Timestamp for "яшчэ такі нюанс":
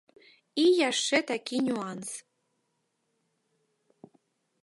0.89-2.11